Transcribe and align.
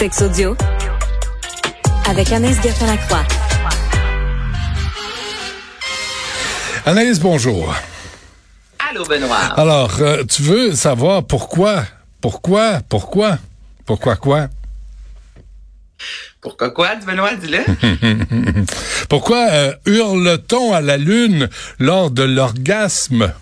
Sex 0.00 0.22
audio 0.22 0.56
avec 2.08 2.32
Anaïs 2.32 2.56
Gertin-Lacroix. 2.62 3.22
Anaïs, 6.86 7.20
bonjour. 7.20 7.74
Allô, 8.78 9.04
Benoît. 9.04 9.36
Alors, 9.58 10.00
euh, 10.00 10.24
tu 10.24 10.40
veux 10.40 10.74
savoir 10.74 11.26
pourquoi, 11.26 11.84
pourquoi, 12.22 12.80
pourquoi, 12.88 13.36
pourquoi 13.84 14.16
quoi? 14.16 14.48
Pourquoi 16.40 16.70
quoi, 16.70 16.96
Benoît, 17.06 17.34
dis-le? 17.34 18.64
pourquoi 19.10 19.50
euh, 19.50 19.74
hurle-t-on 19.84 20.72
à 20.72 20.80
la 20.80 20.96
lune 20.96 21.50
lors 21.78 22.10
de 22.10 22.22
l'orgasme? 22.22 23.34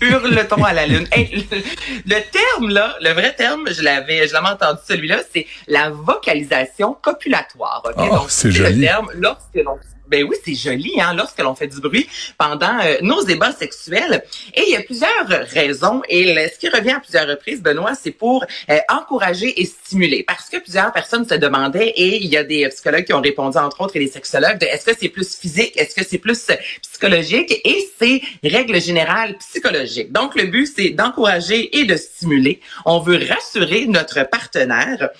Hurle-t-on 0.00 0.62
à 0.64 0.72
la 0.72 0.86
lune? 0.86 1.06
Hey, 1.12 1.46
le, 1.50 1.58
le, 2.06 2.20
terme, 2.30 2.70
là, 2.70 2.96
le 3.00 3.10
vrai 3.10 3.34
terme, 3.34 3.68
je 3.70 3.82
l'avais, 3.82 4.26
je 4.28 4.32
l'avais 4.32 4.48
entendu 4.48 4.80
celui-là, 4.86 5.18
c'est 5.32 5.46
la 5.66 5.90
vocalisation 5.90 6.96
copulatoire. 7.00 7.82
Okay? 7.84 8.08
Oh, 8.10 8.16
Donc, 8.16 8.26
c'est 8.30 8.50
joli. 8.50 8.74
le 8.80 8.86
terme 8.86 9.08
lorsque 9.14 9.54
l'on 9.54 9.78
ben 10.08 10.24
oui, 10.24 10.36
c'est 10.44 10.54
joli, 10.54 11.00
hein, 11.00 11.14
lorsque 11.14 11.38
l'on 11.38 11.54
fait 11.54 11.66
du 11.66 11.80
bruit 11.80 12.08
pendant 12.38 12.78
euh, 12.80 12.96
nos 13.02 13.22
débats 13.24 13.52
sexuels. 13.52 14.24
Et 14.54 14.62
il 14.66 14.72
y 14.72 14.76
a 14.76 14.82
plusieurs 14.82 15.28
raisons. 15.50 16.02
Et 16.08 16.34
ce 16.52 16.58
qui 16.58 16.68
revient 16.68 16.92
à 16.92 17.00
plusieurs 17.00 17.28
reprises, 17.28 17.62
Benoît, 17.62 17.92
c'est 17.94 18.10
pour 18.10 18.44
euh, 18.70 18.78
encourager 18.88 19.60
et 19.60 19.66
stimuler. 19.66 20.24
Parce 20.26 20.48
que 20.48 20.58
plusieurs 20.58 20.92
personnes 20.92 21.28
se 21.28 21.34
demandaient, 21.34 21.92
et 21.96 22.16
il 22.16 22.26
y 22.26 22.36
a 22.36 22.44
des 22.44 22.68
psychologues 22.68 23.04
qui 23.04 23.12
ont 23.12 23.20
répondu, 23.20 23.58
entre 23.58 23.82
autres, 23.82 23.96
et 23.96 24.00
des 24.00 24.10
sexologues, 24.10 24.58
de 24.58 24.66
est-ce 24.66 24.84
que 24.84 24.96
c'est 24.98 25.08
plus 25.08 25.36
physique, 25.36 25.76
est-ce 25.76 25.94
que 25.94 26.04
c'est 26.04 26.18
plus 26.18 26.48
euh, 26.50 26.54
psychologique? 26.82 27.60
Et 27.64 27.88
c'est 27.98 28.22
règle 28.42 28.80
générale 28.80 29.36
psychologique. 29.38 30.10
Donc, 30.12 30.34
le 30.34 30.44
but, 30.44 30.68
c'est 30.74 30.90
d'encourager 30.90 31.78
et 31.78 31.84
de 31.84 31.96
stimuler. 31.96 32.60
On 32.86 33.00
veut 33.00 33.20
rassurer 33.28 33.86
notre 33.86 34.28
partenaire. 34.28 35.10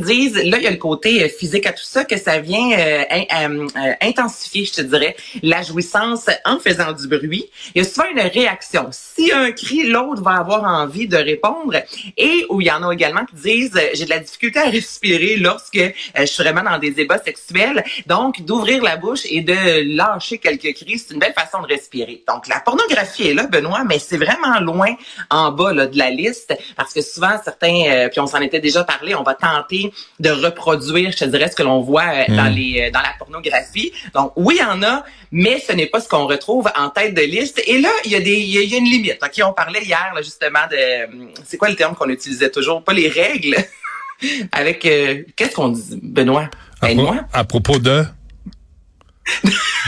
Disent, 0.00 0.36
là, 0.36 0.58
il 0.58 0.62
y 0.62 0.66
a 0.66 0.70
le 0.70 0.76
côté 0.76 1.24
euh, 1.24 1.28
physique 1.28 1.66
à 1.66 1.72
tout 1.72 1.84
ça, 1.84 2.04
que 2.04 2.16
ça 2.16 2.38
vient 2.38 2.72
euh, 2.72 3.04
euh, 3.12 3.92
intensifier, 4.00 4.64
je 4.64 4.74
te 4.74 4.80
dirais, 4.82 5.16
la 5.42 5.62
jouissance 5.62 6.26
en 6.44 6.58
faisant 6.58 6.92
du 6.92 7.08
bruit. 7.08 7.46
Il 7.74 7.82
y 7.82 7.86
a 7.86 7.88
souvent 7.88 8.08
une 8.10 8.20
réaction. 8.20 8.88
Si 8.90 9.32
un 9.32 9.52
cri, 9.52 9.84
l'autre 9.84 10.22
va 10.22 10.32
avoir 10.32 10.64
envie 10.64 11.08
de 11.08 11.16
répondre. 11.16 11.76
Et 12.16 12.46
où 12.48 12.60
il 12.60 12.66
y 12.66 12.70
en 12.70 12.88
a 12.88 12.92
également 12.92 13.24
qui 13.24 13.36
disent, 13.36 13.80
j'ai 13.94 14.04
de 14.04 14.10
la 14.10 14.18
difficulté 14.18 14.58
à 14.58 14.68
respirer 14.68 15.36
lorsque 15.36 15.80
je 16.16 16.24
suis 16.24 16.42
vraiment 16.42 16.62
dans 16.62 16.78
des 16.78 16.90
débats 16.90 17.18
sexuels. 17.18 17.84
Donc, 18.06 18.42
d'ouvrir 18.42 18.82
la 18.82 18.96
bouche 18.96 19.22
et 19.30 19.40
de 19.40 19.96
lâcher 19.96 20.38
quelques 20.38 20.74
cris, 20.74 20.98
c'est 20.98 21.14
une 21.14 21.20
belle 21.20 21.34
façon 21.34 21.62
de 21.62 21.66
respirer. 21.66 22.22
Donc, 22.28 22.48
la 22.48 22.60
pornographie 22.60 23.28
est 23.28 23.34
là, 23.34 23.46
Benoît, 23.46 23.84
mais 23.84 23.98
c'est 23.98 24.16
vraiment 24.16 24.60
loin 24.60 24.94
en 25.30 25.52
bas 25.52 25.72
là, 25.72 25.86
de 25.86 25.98
la 25.98 26.10
liste 26.10 26.54
parce 26.76 26.92
que 26.92 27.00
souvent, 27.00 27.38
certains, 27.42 27.82
euh, 27.86 28.08
puis 28.08 28.20
on 28.20 28.26
s'en 28.26 28.40
était 28.40 28.60
déjà 28.60 28.84
parlé, 28.84 29.14
on 29.14 29.22
va 29.22 29.34
tenter 29.34 29.83
de 30.20 30.30
reproduire, 30.30 31.10
je 31.12 31.16
te 31.18 31.24
dirais, 31.24 31.50
ce 31.50 31.56
que 31.56 31.62
l'on 31.62 31.80
voit 31.80 32.04
euh, 32.04 32.24
dans 32.36 32.54
les 32.54 32.82
euh, 32.86 32.90
dans 32.90 33.00
la 33.00 33.14
pornographie. 33.18 33.92
Donc, 34.14 34.32
oui, 34.36 34.56
il 34.58 34.62
y 34.62 34.64
en 34.64 34.82
a, 34.82 35.04
mais 35.32 35.58
ce 35.66 35.72
n'est 35.72 35.86
pas 35.86 36.00
ce 36.00 36.08
qu'on 36.08 36.26
retrouve 36.26 36.68
en 36.76 36.88
tête 36.90 37.14
de 37.14 37.22
liste. 37.22 37.60
Et 37.66 37.78
là, 37.78 37.90
il 38.04 38.10
y 38.12 38.16
a 38.16 38.20
des 38.20 38.34
il 38.34 38.50
y 38.50 38.58
a, 38.58 38.62
il 38.62 38.70
y 38.70 38.74
a 38.74 38.78
une 38.78 38.84
limite. 38.90 39.18
OK, 39.22 39.40
on 39.44 39.52
parlait 39.52 39.82
hier 39.82 40.12
là, 40.14 40.22
justement 40.22 40.66
de 40.70 41.06
hum, 41.06 41.28
c'est 41.44 41.56
quoi 41.56 41.68
le 41.68 41.76
terme 41.76 41.94
qu'on 41.94 42.08
utilisait 42.08 42.50
toujours, 42.50 42.82
pas 42.82 42.92
les 42.92 43.08
règles. 43.08 43.56
Avec 44.52 44.84
euh, 44.86 45.22
qu'est-ce 45.36 45.54
qu'on 45.54 45.68
dit 45.68 45.98
Benoît? 46.02 46.48
À, 46.80 46.86
pro- 46.86 46.86
Aide-moi. 46.88 47.16
à 47.32 47.44
propos 47.44 47.78
de... 47.78 48.04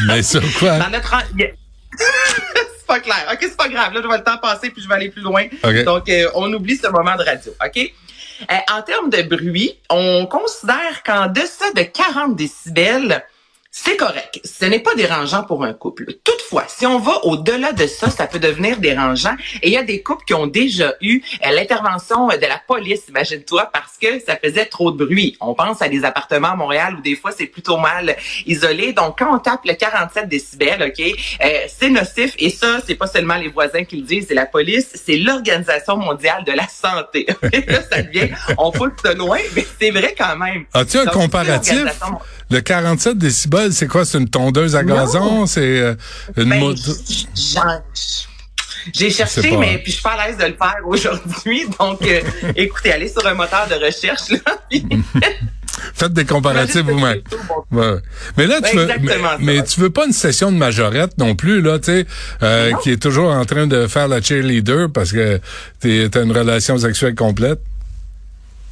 Mais 0.06 0.22
sur 0.22 0.42
quoi? 0.58 0.78
Dans 0.78 0.90
notre 0.90 1.14
c'est 1.98 2.86
pas 2.86 3.00
clair. 3.00 3.26
OK, 3.32 3.38
c'est 3.40 3.56
pas 3.56 3.68
grave. 3.68 3.92
Là, 3.94 4.00
je 4.02 4.06
vois 4.06 4.18
le 4.18 4.24
temps 4.24 4.38
passer 4.38 4.70
puis 4.70 4.82
je 4.82 4.88
vais 4.88 4.94
aller 4.94 5.10
plus 5.10 5.22
loin. 5.22 5.44
OK. 5.64 5.84
Donc, 5.84 6.08
euh, 6.08 6.28
on 6.34 6.52
oublie 6.52 6.76
ce 6.76 6.88
moment 6.88 7.16
de 7.16 7.22
radio. 7.22 7.52
OK? 7.64 7.92
Euh, 8.50 8.54
en 8.72 8.82
termes 8.82 9.10
de 9.10 9.22
bruit, 9.22 9.78
on 9.90 10.26
considère 10.26 11.02
qu'en 11.04 11.26
deçà 11.28 11.72
de 11.74 11.82
40 11.82 12.36
décibels, 12.36 13.24
c'est 13.70 13.96
correct. 13.96 14.40
Ce 14.44 14.64
n'est 14.64 14.80
pas 14.80 14.94
dérangeant 14.94 15.44
pour 15.44 15.64
un 15.64 15.74
couple. 15.74 16.06
Si 16.68 16.86
on 16.86 16.98
va 16.98 17.24
au-delà 17.24 17.72
de 17.72 17.86
ça, 17.86 18.10
ça 18.10 18.26
peut 18.26 18.38
devenir 18.38 18.78
dérangeant. 18.78 19.34
Et 19.62 19.68
il 19.68 19.72
y 19.72 19.76
a 19.76 19.82
des 19.82 20.02
couples 20.02 20.24
qui 20.24 20.34
ont 20.34 20.46
déjà 20.46 20.94
eu 21.00 21.20
euh, 21.44 21.50
l'intervention 21.50 22.28
de 22.28 22.46
la 22.46 22.60
police, 22.66 23.02
imagine-toi, 23.08 23.68
parce 23.72 23.96
que 24.00 24.20
ça 24.24 24.36
faisait 24.36 24.66
trop 24.66 24.90
de 24.90 25.04
bruit. 25.04 25.36
On 25.40 25.54
pense 25.54 25.82
à 25.82 25.88
des 25.88 26.04
appartements 26.04 26.52
à 26.52 26.56
Montréal 26.56 26.96
où 26.98 27.00
des 27.02 27.16
fois 27.16 27.32
c'est 27.36 27.46
plutôt 27.46 27.78
mal 27.78 28.16
isolé. 28.46 28.92
Donc, 28.92 29.18
quand 29.18 29.34
on 29.34 29.38
tape 29.38 29.64
le 29.64 29.74
47 29.74 30.28
décibels, 30.28 30.82
OK, 30.82 31.00
euh, 31.00 31.48
c'est 31.68 31.90
nocif. 31.90 32.34
Et 32.38 32.50
ça, 32.50 32.78
c'est 32.86 32.94
pas 32.94 33.06
seulement 33.06 33.36
les 33.36 33.48
voisins 33.48 33.84
qui 33.84 33.96
le 33.96 34.06
disent, 34.06 34.26
c'est 34.28 34.34
la 34.34 34.46
police, 34.46 34.88
c'est 34.94 35.16
l'Organisation 35.16 35.96
mondiale 35.96 36.44
de 36.44 36.52
la 36.52 36.68
santé. 36.68 37.26
Là, 37.42 37.80
ça 37.90 38.02
devient, 38.02 38.30
on 38.58 38.70
pousse 38.70 39.02
de 39.04 39.10
loin, 39.10 39.38
mais 39.54 39.66
c'est 39.80 39.90
vrai 39.90 40.14
quand 40.16 40.36
même. 40.36 40.64
As-tu 40.72 40.98
un 40.98 41.06
comparatif? 41.06 41.84
Le 42.48 42.60
47 42.60 43.18
décibels, 43.18 43.72
c'est 43.72 43.88
quoi? 43.88 44.04
C'est 44.04 44.18
une 44.18 44.28
tondeuse 44.28 44.76
à 44.76 44.84
gazon? 44.84 45.46
C'est 45.46 45.80
euh, 45.80 45.94
une 46.36 46.50
Ben, 46.50 46.74
J'ai 48.92 49.10
cherché, 49.10 49.48
pas. 49.50 49.56
mais 49.58 49.78
puis 49.78 49.86
je 49.86 49.96
suis 49.96 50.02
pas 50.02 50.12
à 50.12 50.28
l'aise 50.28 50.36
de 50.38 50.44
le 50.44 50.54
faire 50.54 50.76
aujourd'hui. 50.84 51.66
Donc, 51.80 52.02
euh, 52.02 52.20
écoutez, 52.54 52.92
allez 52.92 53.08
sur 53.08 53.26
un 53.26 53.34
moteur 53.34 53.66
de 53.68 53.74
recherche. 53.84 54.30
Là, 54.30 54.38
puis- 54.70 54.86
Faites 55.94 56.12
des 56.14 56.24
comparatifs 56.24 56.82
vous-même. 56.82 57.20
Ouais. 57.70 57.96
Mais 58.36 58.46
là, 58.46 58.60
tu 58.62 58.76
Ouais, 58.76 58.86
veux, 58.86 58.94
mais, 59.40 59.62
tu 59.62 59.78
veux 59.80 59.90
pas 59.90 60.06
une 60.06 60.12
session 60.12 60.50
de 60.50 60.56
majorette 60.56 61.18
non 61.18 61.34
plus, 61.34 61.60
là, 61.60 61.78
tu 61.78 61.86
sais, 61.92 62.06
euh, 62.42 62.72
qui 62.82 62.92
est 62.92 63.02
toujours 63.02 63.30
en 63.30 63.44
train 63.44 63.66
de 63.66 63.86
faire 63.86 64.08
la 64.08 64.22
cheerleader 64.22 64.88
parce 64.92 65.12
que 65.12 65.38
t'es- 65.80 66.08
t'as 66.10 66.22
une 66.22 66.32
relation 66.32 66.78
sexuelle 66.78 67.14
complète? 67.14 67.60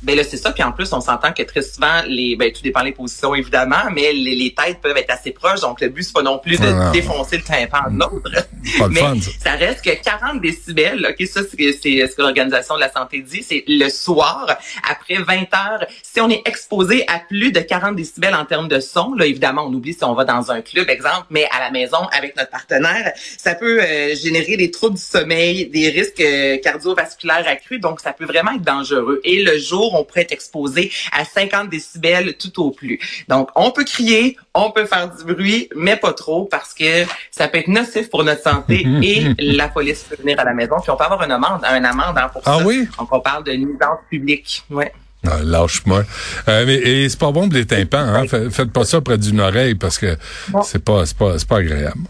Ben 0.04 0.16
là, 0.16 0.22
c'est 0.24 0.36
ça. 0.36 0.52
Puis 0.52 0.62
en 0.62 0.72
plus, 0.72 0.92
on 0.92 1.00
s'entend 1.00 1.32
que 1.32 1.42
très 1.42 1.62
souvent, 1.62 2.02
les, 2.06 2.36
ben, 2.36 2.52
tout 2.52 2.62
dépend 2.62 2.84
des 2.84 2.92
positions, 2.92 3.34
évidemment, 3.34 3.90
mais 3.92 4.12
les, 4.12 4.34
les 4.34 4.54
têtes 4.54 4.80
peuvent 4.80 4.96
être 4.96 5.10
assez 5.10 5.32
proches. 5.32 5.60
Donc, 5.60 5.80
le 5.80 5.88
but, 5.88 6.02
c'est 6.02 6.12
pas 6.12 6.22
non 6.22 6.38
plus 6.38 6.58
de 6.58 6.66
Ah, 6.66 6.90
défoncer 6.92 7.38
le 7.38 7.42
tympan 7.42 7.90
de 7.90 7.98
l'autre. 7.98 8.30
Mais 8.90 9.00
fun, 9.00 9.14
ça. 9.20 9.30
ça 9.42 9.52
reste 9.52 9.84
que 9.84 9.90
40 9.90 10.40
décibels, 10.40 11.06
OK, 11.10 11.26
ça, 11.26 11.40
c'est 11.42 11.72
c'est 11.72 12.06
ce 12.06 12.16
que 12.16 12.22
l'Organisation 12.22 12.74
de 12.76 12.80
la 12.80 12.90
santé 12.90 13.20
dit, 13.20 13.42
c'est 13.42 13.64
le 13.66 13.88
soir, 13.88 14.58
après 14.88 15.16
20 15.16 15.42
heures. 15.54 15.86
Si 16.02 16.20
on 16.20 16.28
est 16.30 16.42
exposé 16.46 17.04
à 17.08 17.18
plus 17.18 17.52
de 17.52 17.60
40 17.60 17.96
décibels 17.96 18.34
en 18.34 18.44
termes 18.44 18.68
de 18.68 18.80
son, 18.80 19.14
là, 19.14 19.26
évidemment, 19.26 19.66
on 19.66 19.72
oublie 19.72 19.94
si 19.94 20.04
on 20.04 20.14
va 20.14 20.24
dans 20.24 20.50
un 20.50 20.60
club, 20.60 20.88
exemple, 20.90 21.26
mais 21.30 21.46
à 21.50 21.60
la 21.60 21.70
maison, 21.70 21.98
avec 22.12 22.36
notre 22.36 22.50
partenaire, 22.50 23.12
ça 23.38 23.54
peut 23.54 23.80
euh, 23.82 24.14
générer 24.14 24.56
des 24.56 24.70
troubles 24.70 24.96
du 24.96 25.02
sommeil, 25.02 25.66
des 25.66 25.90
risques 25.90 26.20
euh, 26.20 26.58
cardiovasculaires 26.58 27.46
accrus, 27.46 27.80
donc 27.80 28.00
ça 28.00 28.12
peut 28.12 28.24
vraiment 28.24 28.52
être 28.52 28.62
dangereux. 28.62 29.20
Et 29.24 29.42
le 29.42 29.58
jour, 29.58 29.93
on 29.94 30.04
pourrait 30.04 30.22
être 30.22 30.32
exposé 30.32 30.90
à 31.12 31.24
50 31.24 31.68
décibels 31.70 32.34
tout 32.36 32.62
au 32.62 32.70
plus. 32.70 32.98
Donc, 33.28 33.48
on 33.56 33.70
peut 33.70 33.84
crier, 33.84 34.36
on 34.54 34.70
peut 34.70 34.86
faire 34.86 35.10
du 35.14 35.24
bruit, 35.24 35.68
mais 35.74 35.96
pas 35.96 36.12
trop 36.12 36.44
parce 36.44 36.74
que 36.74 37.04
ça 37.30 37.48
peut 37.48 37.58
être 37.58 37.68
nocif 37.68 38.10
pour 38.10 38.24
notre 38.24 38.42
santé 38.42 38.86
et 39.02 39.34
la 39.38 39.68
police 39.68 40.04
peut 40.08 40.16
venir 40.20 40.38
à 40.40 40.44
la 40.44 40.54
maison. 40.54 40.76
Puis 40.80 40.90
on 40.90 40.96
peut 40.96 41.04
avoir 41.04 41.22
une 41.22 41.32
amende, 41.32 41.60
un 41.64 41.84
amende 41.84 42.18
hein, 42.18 42.28
pour 42.32 42.42
Ah 42.44 42.58
ça. 42.58 42.64
oui? 42.66 42.88
Donc, 42.98 43.12
on 43.12 43.20
parle 43.20 43.44
de 43.44 43.52
nuisance 43.52 43.98
publique. 44.10 44.62
Ouais. 44.70 44.92
Ah, 45.26 45.38
Lâche-moi. 45.42 46.04
Euh, 46.48 46.64
mais 46.66 46.74
et 46.74 47.08
c'est 47.08 47.18
pas 47.18 47.32
bon 47.32 47.48
pour 47.48 47.54
les 47.56 47.64
tympans, 47.66 47.96
hein? 47.98 48.24
Faites, 48.28 48.70
pas 48.72 48.84
ça 48.84 49.00
près 49.00 49.16
d'une 49.16 49.40
oreille 49.40 49.74
parce 49.74 49.96
que 49.98 50.18
c'est 50.64 50.84
pas 50.84 51.06
c'est 51.06 51.16
pas 51.16 51.38
c'est 51.38 51.48
pas 51.48 51.58
agréable. 51.60 52.00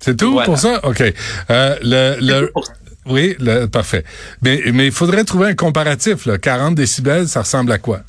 C'est 0.00 0.16
tout 0.16 0.32
Voilà. 0.32 0.46
pour 0.46 0.58
ça? 0.58 0.80
OK. 0.84 1.00
Euh, 1.00 1.76
le, 1.82 2.16
le, 2.20 2.46
tout 2.46 2.52
pour 2.54 2.66
ça. 2.66 2.72
Oui, 3.08 3.36
le, 3.40 3.66
parfait. 3.66 4.04
Mais 4.42 4.62
mais 4.72 4.86
il 4.86 4.92
faudrait 4.92 5.24
trouver 5.24 5.48
un 5.48 5.54
comparatif. 5.54 6.26
Là. 6.26 6.38
40 6.38 6.74
décibels, 6.74 7.28
ça 7.28 7.40
ressemble 7.40 7.72
à 7.72 7.78
quoi? 7.78 8.00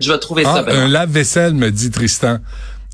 Je 0.00 0.10
vais 0.12 0.18
trouver 0.18 0.44
Ah, 0.46 0.54
ça. 0.56 0.62
Benoît. 0.62 0.82
un 0.82 0.88
lave-vaisselle, 0.88 1.54
me 1.54 1.70
dit 1.70 1.90
Tristan. 1.90 2.38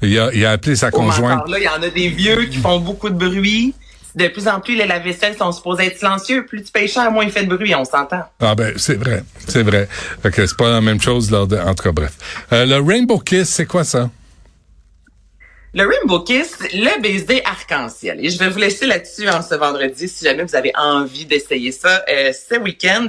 Il 0.03 0.19
a, 0.19 0.31
il 0.35 0.45
a 0.45 0.51
appelé 0.53 0.77
sa 0.77 0.89
Oh, 0.89 0.97
conjointe. 0.97 1.39
encore 1.41 1.49
là, 1.49 1.59
il 1.59 1.65
y 1.65 1.69
en 1.69 1.83
a 1.83 1.89
des 1.89 2.09
vieux 2.09 2.45
qui 2.47 2.59
font 2.59 2.81
beaucoup 2.81 3.09
de 3.11 3.15
bruit. 3.17 3.75
De 4.15 4.29
plus 4.29 4.49
en 4.49 4.61
plus, 4.61 4.75
les 4.77 4.87
lave-vaisselles 4.87 5.37
sont 5.37 5.53
supposés 5.53 5.87
être 5.87 5.99
silencieux. 5.99 6.45
Plus 6.47 6.63
tu 6.63 6.73
payes 6.73 6.89
cher, 6.89 7.11
moins 7.11 7.25
il 7.25 7.31
fait 7.31 7.45
de 7.45 7.55
bruit, 7.55 7.75
on 7.75 7.85
s'entend. 7.85 8.23
Ah 8.41 8.55
ben 8.55 8.73
c'est 8.77 8.95
vrai, 8.95 9.23
c'est 9.47 9.63
vrai. 9.63 9.89
Fait 10.23 10.31
que 10.31 10.47
c'est 10.47 10.57
pas 10.57 10.71
la 10.71 10.81
même 10.81 11.01
chose 11.01 11.31
lors 11.31 11.47
de, 11.47 11.57
en 11.57 11.75
tout 11.75 11.85
cas 11.85 11.93
bref. 11.93 12.13
Euh, 12.53 12.65
le 12.65 12.77
Rainbow 12.81 13.19
Kiss, 13.19 13.49
c'est 13.51 13.67
quoi 13.67 13.85
ça? 13.85 14.11
Le 15.79 15.87
Rainbow 15.87 16.21
Kiss, 16.21 16.57
le 16.73 17.03
baiser 17.03 17.45
arc-en-ciel. 17.45 18.25
Et 18.25 18.31
je 18.31 18.39
vais 18.39 18.49
vous 18.49 18.59
laisser 18.59 18.87
là-dessus 18.87 19.29
en 19.29 19.43
ce 19.43 19.55
vendredi 19.57 20.09
si 20.09 20.25
jamais 20.25 20.43
vous 20.43 20.57
avez 20.57 20.73
envie 20.75 21.27
d'essayer 21.27 21.71
ça 21.71 22.03
euh, 22.09 22.33
ce 22.33 22.59
week-end. 22.59 23.09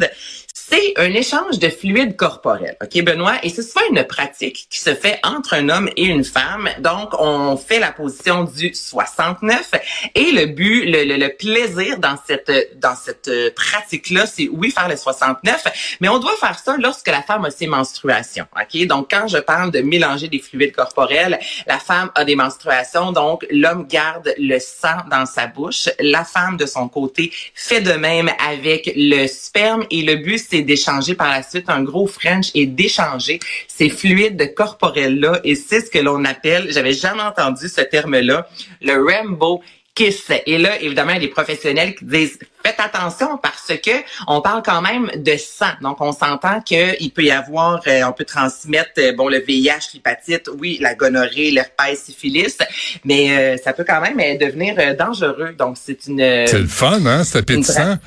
C'est 0.69 0.93
un 0.97 1.13
échange 1.13 1.59
de 1.59 1.69
fluides 1.69 2.17
corporels, 2.17 2.75
OK, 2.83 3.01
Benoît? 3.01 3.35
Et 3.41 3.47
c'est 3.49 3.61
souvent 3.61 3.85
une 3.89 4.03
pratique 4.03 4.67
qui 4.69 4.79
se 4.81 4.93
fait 4.95 5.17
entre 5.23 5.53
un 5.53 5.69
homme 5.69 5.89
et 5.95 6.03
une 6.03 6.25
femme. 6.25 6.67
Donc, 6.79 7.11
on 7.19 7.55
fait 7.55 7.79
la 7.79 7.93
position 7.93 8.43
du 8.43 8.73
69. 8.73 9.71
Et 10.13 10.31
le 10.33 10.47
but, 10.47 10.83
le, 10.85 11.05
le- 11.05 11.15
le 11.15 11.29
plaisir 11.37 11.99
dans 11.99 12.17
cette, 12.27 12.51
dans 12.81 12.95
cette 12.95 13.31
pratique-là, 13.55 14.25
c'est 14.25 14.49
oui, 14.51 14.71
faire 14.71 14.89
le 14.89 14.97
69, 14.97 15.97
mais 16.01 16.09
on 16.09 16.19
doit 16.19 16.35
faire 16.37 16.59
ça 16.59 16.75
lorsque 16.77 17.07
la 17.07 17.21
femme 17.21 17.45
a 17.45 17.49
ses 17.51 17.67
menstruations, 17.67 18.45
OK? 18.59 18.85
Donc, 18.87 19.07
quand 19.09 19.27
je 19.29 19.37
parle 19.37 19.71
de 19.71 19.79
mélanger 19.79 20.27
des 20.27 20.39
fluides 20.39 20.75
corporels, 20.75 21.39
la 21.65 21.79
femme 21.79 22.11
a 22.13 22.25
des 22.25 22.35
menstruations, 22.35 23.13
donc 23.13 23.45
l'homme 23.51 23.87
garde 23.87 24.33
le 24.37 24.59
sang 24.59 24.97
dans 25.09 25.25
sa 25.25 25.47
bouche. 25.47 25.87
La 26.01 26.25
femme, 26.25 26.57
de 26.57 26.65
son 26.65 26.89
côté, 26.89 27.31
fait 27.53 27.79
de 27.79 27.93
même 27.93 28.29
avec 28.45 28.91
le 28.97 29.27
sperme. 29.27 29.85
Et 29.91 30.01
le 30.01 30.15
but, 30.15 30.37
c'est 30.39 30.56
d'échanger 30.61 31.15
par 31.15 31.29
la 31.29 31.43
suite 31.43 31.69
un 31.69 31.83
gros 31.83 32.07
French 32.07 32.51
et 32.53 32.65
d'échanger 32.65 33.39
ces 33.67 33.89
fluides 33.89 34.53
corporels-là. 34.55 35.41
Et 35.43 35.55
c'est 35.55 35.81
ce 35.81 35.89
que 35.89 35.99
l'on 35.99 36.23
appelle, 36.25 36.67
j'avais 36.71 36.93
jamais 36.93 37.23
entendu 37.23 37.67
ce 37.67 37.81
terme-là, 37.81 38.47
le 38.81 39.03
Rainbow 39.03 39.61
Kiss. 39.97 40.31
Et 40.45 40.59
là, 40.59 40.79
évidemment, 40.79 41.11
il 41.11 41.15
y 41.15 41.17
a 41.17 41.21
des 41.21 41.27
professionnels 41.27 41.95
qui 41.95 42.05
disent 42.05 42.37
faites 42.63 42.79
attention 42.79 43.37
parce 43.37 43.73
que 43.79 43.91
on 44.27 44.41
parle 44.41 44.61
quand 44.63 44.81
même 44.81 45.09
de 45.15 45.35
sang. 45.37 45.71
Donc, 45.81 45.99
on 46.01 46.11
s'entend 46.11 46.61
qu'il 46.61 47.11
peut 47.11 47.23
y 47.23 47.31
avoir, 47.31 47.81
euh, 47.87 48.03
on 48.03 48.11
peut 48.11 48.25
transmettre, 48.25 48.91
euh, 48.99 49.13
bon, 49.13 49.27
le 49.27 49.39
VIH, 49.39 49.93
l'hépatite, 49.95 50.49
oui, 50.59 50.77
la 50.81 50.93
gonorrhée, 50.93 51.49
l'herpès, 51.49 51.99
syphilis, 51.99 52.57
mais 53.05 53.31
euh, 53.31 53.57
ça 53.57 53.73
peut 53.73 53.85
quand 53.87 54.01
même 54.01 54.17
devenir 54.37 54.75
dangereux. 54.95 55.55
Donc, 55.57 55.77
c'est 55.81 56.05
une... 56.05 56.19
c'est 56.19 56.59
le 56.59 56.67
fun, 56.67 57.03
hein, 57.05 57.23
c'est 57.23 57.39
appétissant. 57.39 57.97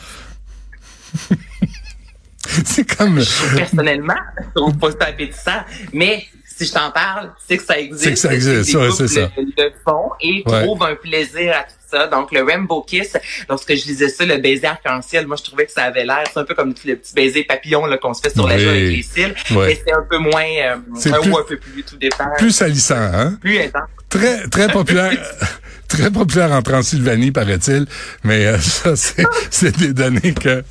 c'est 2.65 2.97
comme... 2.97 3.21
Personnellement, 3.57 4.19
je 4.39 4.61
trouve 4.61 4.77
pas 4.77 4.91
ça 4.93 5.07
appétissant, 5.09 5.61
mais 5.93 6.27
si 6.61 6.67
je 6.67 6.73
t'en 6.73 6.91
parle, 6.91 7.31
c'est 7.49 7.57
que 7.57 7.65
ça 7.65 7.79
existe. 7.79 8.05
C'est 8.05 8.13
que 8.13 8.19
ça 8.19 8.35
existe, 8.35 8.75
ouais, 8.75 8.91
c'est 8.91 9.09
ça. 9.09 9.31
Le, 9.37 9.71
fond 9.85 10.11
et 10.21 10.43
trouve 10.45 10.83
un 10.83 10.95
plaisir 10.95 11.55
à 11.57 11.63
tout 11.63 11.75
ça. 11.91 12.07
Donc, 12.07 12.33
le 12.33 12.43
Rainbow 12.43 12.83
Kiss, 12.83 13.17
lorsque 13.49 13.75
je 13.75 13.83
disais 13.83 14.09
ça, 14.09 14.27
le 14.27 14.37
baiser 14.37 14.67
arc-en-ciel, 14.67 15.27
moi, 15.27 15.37
je 15.37 15.45
trouvais 15.45 15.65
que 15.65 15.73
ça 15.73 15.85
avait 15.85 16.05
l'air, 16.05 16.25
c'est 16.31 16.39
un 16.39 16.45
peu 16.45 16.55
comme 16.55 16.75
le 16.85 16.97
petit 16.97 17.15
baiser 17.15 17.45
papillon 17.45 17.87
là 17.87 17.97
qu'on 17.97 18.13
se 18.13 18.21
fait 18.21 18.31
sur 18.31 18.47
la 18.47 18.59
joue 18.59 18.69
avec 18.69 18.83
les 18.83 19.03
cils. 19.03 19.35
Mais 19.53 19.81
c'est 19.85 19.93
un 19.93 20.05
peu 20.09 20.19
moins, 20.19 20.45
euh, 20.45 20.77
un 20.77 21.31
ou 21.31 21.39
un 21.39 21.45
peu 21.45 21.57
plus, 21.57 21.83
tout 21.83 21.97
dépend. 21.97 22.29
Plus 22.37 22.53
salissant, 22.53 22.97
hein? 22.97 23.39
Plus 23.41 23.59
intense. 23.59 23.89
Très, 24.11 24.49
très 24.49 24.69
populaire. 24.69 25.13
très 25.91 26.11
populaire 26.11 26.53
en 26.53 26.63
Transylvanie, 26.63 27.33
paraît-il, 27.33 27.87
mais 28.25 28.47
euh, 28.47 28.59
ça, 28.59 28.95
c'est 28.97 29.77
des 29.77 29.93
données 29.93 30.33
que 30.33 30.65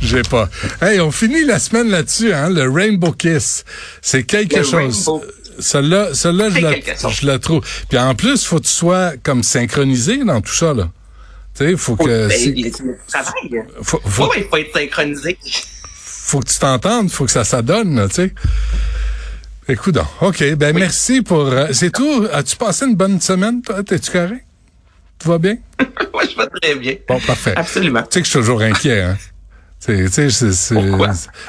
j'ai 0.00 0.22
pas. 0.22 0.48
Hey, 0.80 1.00
on 1.00 1.10
finit 1.10 1.44
la 1.44 1.58
semaine 1.58 1.88
là-dessus, 1.88 2.32
hein, 2.32 2.50
le 2.50 2.70
Rainbow 2.70 3.12
Kiss. 3.12 3.64
C'est 4.00 4.22
quelque 4.22 4.62
chose. 4.62 5.10
Celle-là, 5.58 6.12
celle-là, 6.12 6.50
je 6.50 6.60
la, 6.60 7.10
je 7.10 7.26
la 7.26 7.38
trouve. 7.38 7.62
Puis 7.88 7.98
en 7.98 8.14
plus, 8.14 8.44
faut 8.44 8.58
que 8.58 8.64
tu 8.64 8.70
sois 8.70 9.12
comme 9.22 9.42
synchronisé 9.42 10.18
dans 10.18 10.40
tout 10.40 10.52
ça, 10.54 10.74
là. 10.74 10.90
Tu 11.56 11.64
sais, 11.64 11.76
faut 11.76 11.96
que. 11.96 12.28
Ben, 12.28 12.72
faut, 13.82 14.00
faut, 14.04 14.30
il 14.36 14.44
faut 14.44 14.56
être 14.58 14.72
synchronisé. 14.74 15.38
Faut 15.94 16.40
que 16.40 16.48
tu 16.48 16.58
t'entendes, 16.58 17.10
faut 17.10 17.24
que 17.24 17.30
ça 17.30 17.44
s'adonne, 17.44 18.06
tu 18.08 18.14
sais. 18.14 18.34
Écoute 19.68 19.98
OK, 20.20 20.54
ben 20.54 20.76
merci 20.76 21.22
pour... 21.22 21.46
Euh, 21.46 21.68
c'est 21.72 21.90
tout. 21.90 22.28
As-tu 22.32 22.54
passé 22.54 22.86
une 22.86 22.94
bonne 22.94 23.20
semaine, 23.20 23.62
toi? 23.62 23.82
T'es-tu 23.82 24.12
correct? 24.12 24.45
Tu 25.26 25.32
vas 25.32 25.38
bien? 25.38 25.56
Moi, 26.14 26.22
je 26.30 26.36
vais 26.36 26.46
très 26.46 26.74
bien. 26.76 26.94
Bon, 27.08 27.18
parfait. 27.18 27.54
Absolument. 27.56 28.02
Tu 28.02 28.06
sais 28.12 28.20
que 28.20 28.26
je 28.26 28.30
suis 28.30 28.38
toujours 28.38 28.62
inquiet, 28.62 29.00
hein? 29.00 29.16
Tu 29.84 30.08
sais, 30.08 30.30
c'est, 30.30 30.74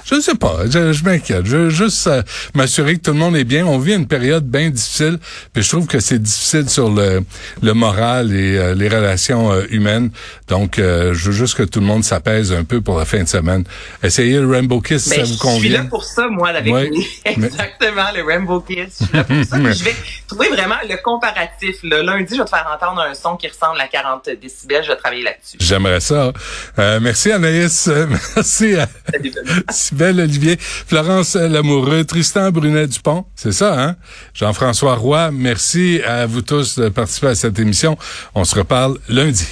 je 0.05 0.15
ne 0.15 0.21
sais 0.21 0.35
pas, 0.35 0.65
je, 0.69 0.91
je 0.91 1.03
m'inquiète. 1.03 1.45
Je 1.45 1.57
veux 1.57 1.69
juste 1.69 2.05
euh, 2.07 2.21
m'assurer 2.53 2.97
que 2.97 3.01
tout 3.01 3.13
le 3.13 3.17
monde 3.17 3.35
est 3.37 3.45
bien. 3.45 3.65
On 3.65 3.79
vit 3.79 3.95
une 3.95 4.05
période 4.05 4.45
bien 4.45 4.69
difficile, 4.69 5.17
puis 5.53 5.63
je 5.63 5.69
trouve 5.69 5.87
que 5.87 5.99
c'est 5.99 6.21
difficile 6.21 6.69
sur 6.69 6.89
le, 6.89 7.23
le 7.63 7.73
moral 7.73 8.31
et 8.35 8.57
euh, 8.57 8.75
les 8.75 8.89
relations 8.89 9.51
euh, 9.51 9.63
humaines. 9.69 10.11
Donc, 10.49 10.75
je 10.77 11.11
veux 11.11 11.31
juste 11.31 11.55
que 11.55 11.63
tout 11.63 11.79
le 11.79 11.85
monde 11.85 12.03
s'apaise 12.03 12.51
un 12.51 12.63
peu 12.63 12.81
pour 12.81 12.97
la 12.99 13.05
fin 13.05 13.23
de 13.23 13.27
semaine. 13.27 13.63
Essayez 14.03 14.39
le 14.39 14.47
Rainbow 14.47 14.81
Kiss, 14.81 15.05
ça 15.05 15.15
ben, 15.15 15.25
vous 15.25 15.37
convient. 15.37 15.57
Je 15.57 15.65
suis 15.65 15.69
là 15.69 15.83
pour 15.89 16.03
ça, 16.03 16.27
moi, 16.27 16.49
avec 16.49 16.73
Exactement, 17.25 18.05
le 18.15 18.23
Rainbow 18.23 18.61
Kiss. 18.61 18.99
Je 18.99 19.05
suis 19.05 19.17
là 19.17 19.23
pour 19.23 19.43
ça. 19.45 19.57
je 19.73 19.83
vais 19.83 19.95
trouver 20.27 20.49
vraiment 20.49 20.77
le 20.87 20.95
comparatif. 21.01 21.77
Là. 21.83 22.03
Lundi, 22.03 22.35
je 22.35 22.39
vais 22.39 22.45
te 22.45 22.49
faire 22.49 22.69
entendre 22.73 23.01
un 23.01 23.13
son 23.13 23.35
qui 23.35 23.47
ressemble 23.47 23.79
à 23.81 23.87
40 23.87 24.29
décibels. 24.41 24.83
Je 24.83 24.89
vais 24.89 24.97
travailler 24.97 25.23
là-dessus. 25.23 25.57
J'aimerais 25.59 26.01
ça. 26.01 26.31
merci 26.77 27.31
Anaïs. 27.31 27.89
Merci 28.35 28.75
à 28.75 28.87
Sybelle 29.71 30.19
Olivier, 30.19 30.57
Florence 30.59 31.35
Lamoureux, 31.35 32.03
Tristan 32.03 32.51
Brunet-Dupont. 32.51 33.25
C'est 33.35 33.51
ça, 33.51 33.81
hein? 33.81 33.95
Jean-François 34.33 34.95
Roy, 34.95 35.31
merci 35.31 36.01
à 36.05 36.25
vous 36.25 36.41
tous 36.41 36.77
de 36.79 36.89
participer 36.89 37.27
à 37.27 37.35
cette 37.35 37.57
émission. 37.59 37.97
On 38.35 38.43
se 38.43 38.55
reparle 38.55 38.99
lundi. 39.09 39.47